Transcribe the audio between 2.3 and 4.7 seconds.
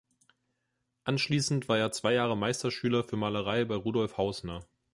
Meisterschüler für Malerei bei Rudolf Hausner.